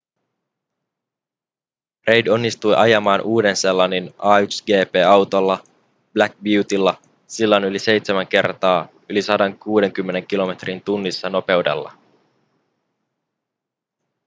reid 2.07 2.27
onnistui 2.27 2.75
ajamaan 2.75 3.21
uuden-seelannin 3.21 4.07
a1gp-autolla 4.09 5.63
black 6.13 6.35
beautylla 6.43 6.97
sillan 7.27 7.63
yli 7.63 7.79
seitsemän 7.79 8.27
kertaa 8.27 8.87
yli 9.09 9.21
160 9.21 10.21
km/h 10.27 11.31
nopeudella 11.31 11.93